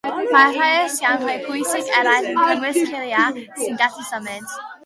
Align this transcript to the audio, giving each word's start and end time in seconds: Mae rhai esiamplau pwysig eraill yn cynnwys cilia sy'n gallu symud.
Mae 0.35 0.53
rhai 0.53 0.69
esiamplau 0.85 1.43
pwysig 1.43 1.91
eraill 1.99 2.31
yn 2.33 2.41
cynnwys 2.47 2.81
cilia 2.81 3.29
sy'n 3.43 3.81
gallu 3.83 4.11
symud. 4.13 4.61